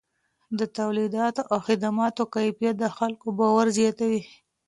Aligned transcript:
د 0.57 0.59
توليداتو 0.77 1.41
او 1.51 1.57
خدماتو 1.67 2.23
کیفیت 2.35 2.75
د 2.79 2.85
خلکو 2.97 3.25
باور 3.39 3.67
زیاتوي. 3.77 4.21